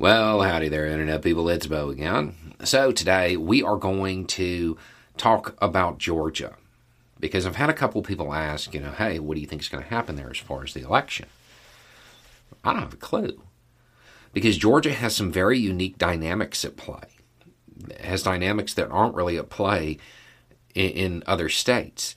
[0.00, 1.48] Well, howdy there, Internet people.
[1.48, 2.54] It's Bo again.
[2.62, 4.78] So, today we are going to
[5.16, 6.54] talk about Georgia
[7.18, 9.68] because I've had a couple people ask, you know, hey, what do you think is
[9.68, 11.26] going to happen there as far as the election?
[12.62, 13.42] I don't have a clue
[14.32, 17.16] because Georgia has some very unique dynamics at play.
[17.90, 19.98] It has dynamics that aren't really at play
[20.76, 22.14] in, in other states.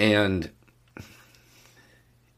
[0.00, 0.50] And,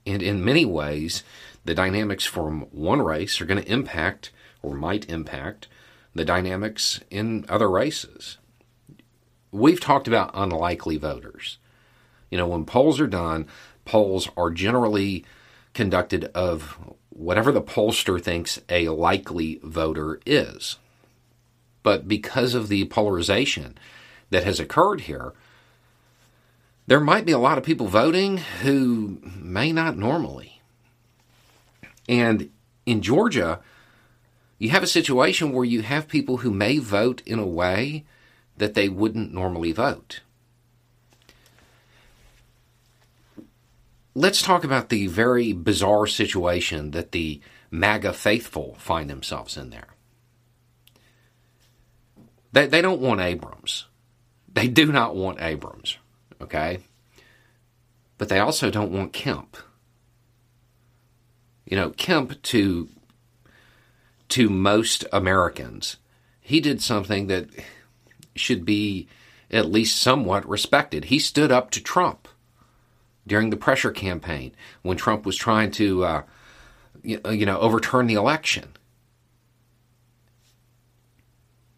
[0.04, 1.22] and in many ways,
[1.64, 4.32] the dynamics from one race are going to impact
[4.62, 5.68] or might impact
[6.14, 8.38] the dynamics in other races.
[9.50, 11.59] We've talked about unlikely voters.
[12.30, 13.46] You know, when polls are done,
[13.84, 15.24] polls are generally
[15.74, 16.78] conducted of
[17.10, 20.79] whatever the pollster thinks a likely voter is.
[21.82, 23.76] But because of the polarization
[24.30, 25.32] that has occurred here,
[26.87, 30.52] there might be a lot of people voting who may not normally.
[32.09, 32.51] And
[32.87, 33.61] in Georgia,
[34.59, 38.04] you have a situation where you have people who may vote in a way
[38.57, 40.21] that they wouldn't normally vote.
[44.15, 49.88] Let's talk about the very bizarre situation that the MAGA faithful find themselves in there.
[52.52, 53.87] They, they don't want Abrams.
[54.52, 55.96] They do not want Abrams,
[56.41, 56.80] okay?
[58.19, 59.57] But they also don't want Kemp.
[61.65, 62.88] You know, Kemp, to
[64.28, 65.97] to most Americans.
[66.41, 67.50] He did something that
[68.34, 69.06] should be
[69.50, 71.06] at least somewhat respected.
[71.06, 72.27] He stood up to Trump
[73.27, 76.22] during the pressure campaign when Trump was trying to, uh,
[77.03, 78.72] you know, overturn the election.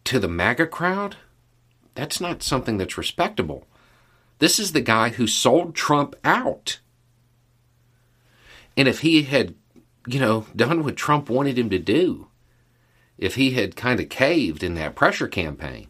[0.05, 1.17] To the MAGA crowd,
[1.93, 3.67] that's not something that's respectable.
[4.39, 6.79] This is the guy who sold Trump out.
[8.77, 9.55] And if he had,
[10.07, 12.27] you know, done what Trump wanted him to do,
[13.17, 15.87] if he had kind of caved in that pressure campaign.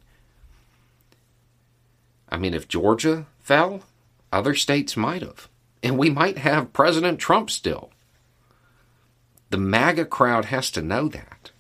[2.30, 3.82] I mean, if Georgia fell,
[4.32, 5.48] other states might have.
[5.84, 7.92] And we might have President Trump still.
[9.50, 11.52] The MAGA crowd has to know that.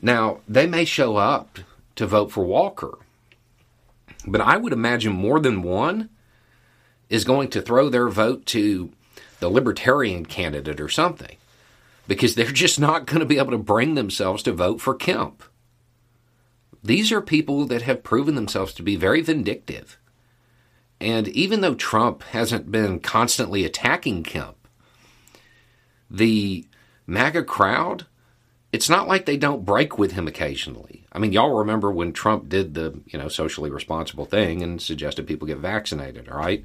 [0.00, 1.58] Now, they may show up
[1.96, 2.98] to vote for Walker,
[4.26, 6.08] but I would imagine more than one
[7.08, 8.92] is going to throw their vote to
[9.42, 11.36] the Libertarian candidate or something
[12.06, 15.42] because they're just not going to be able to bring themselves to vote for Kemp.
[16.84, 19.98] These are people that have proven themselves to be very vindictive.
[21.00, 24.68] And even though Trump hasn't been constantly attacking Kemp,
[26.08, 26.64] the
[27.08, 28.06] MAGA crowd,
[28.70, 31.04] it's not like they don't break with him occasionally.
[31.10, 35.26] I mean, y'all remember when Trump did the, you know, socially responsible thing and suggested
[35.26, 36.64] people get vaccinated, all right?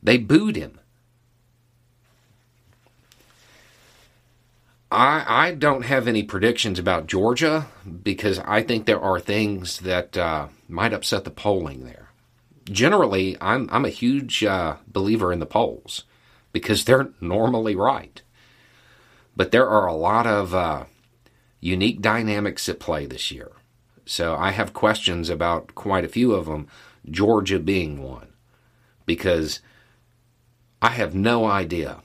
[0.00, 0.78] They booed him.
[4.90, 7.66] I, I don't have any predictions about Georgia
[8.02, 12.10] because I think there are things that uh, might upset the polling there.
[12.70, 16.04] Generally, I'm, I'm a huge uh, believer in the polls
[16.52, 18.22] because they're normally right.
[19.36, 20.84] But there are a lot of uh,
[21.60, 23.52] unique dynamics at play this year.
[24.04, 26.68] So I have questions about quite a few of them,
[27.10, 28.28] Georgia being one,
[29.04, 29.60] because
[30.80, 32.02] I have no idea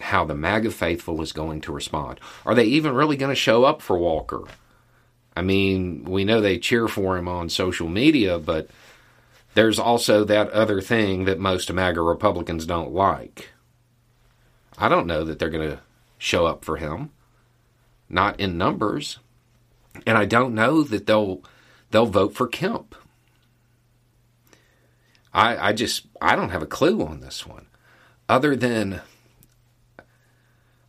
[0.00, 2.20] how the MAGA faithful is going to respond.
[2.44, 4.44] Are they even really going to show up for Walker?
[5.36, 8.68] I mean, we know they cheer for him on social media, but
[9.54, 13.50] there's also that other thing that most MAGA Republicans don't like.
[14.78, 15.80] I don't know that they're going to
[16.18, 17.10] show up for him,
[18.08, 19.18] not in numbers,
[20.06, 21.42] and I don't know that they'll
[21.90, 22.94] they'll vote for Kemp.
[25.32, 27.66] I I just I don't have a clue on this one,
[28.28, 29.00] other than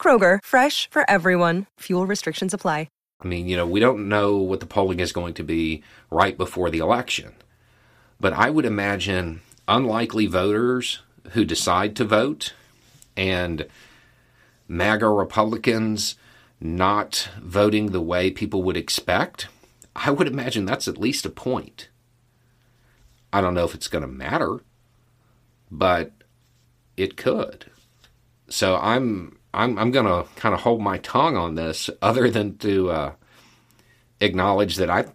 [0.00, 1.66] Kroger, fresh for everyone.
[1.80, 2.88] Fuel restrictions apply.
[3.22, 6.36] I mean, you know, we don't know what the polling is going to be right
[6.38, 7.34] before the election.
[8.18, 11.00] But I would imagine unlikely voters
[11.32, 12.54] who decide to vote
[13.16, 13.66] and
[14.68, 16.16] MAGA Republicans
[16.60, 19.48] not voting the way people would expect,
[19.94, 21.88] I would imagine that's at least a point.
[23.32, 24.60] I don't know if it's going to matter,
[25.70, 26.12] but
[26.96, 27.66] it could.
[28.48, 32.56] So I'm I'm, I'm going to kind of hold my tongue on this, other than
[32.58, 33.12] to uh,
[34.20, 35.06] acknowledge that I,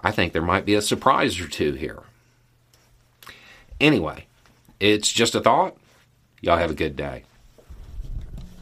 [0.00, 2.02] I think there might be a surprise or two here.
[3.80, 4.26] Anyway,
[4.80, 5.76] it's just a thought.
[6.40, 7.24] Y'all have a good day.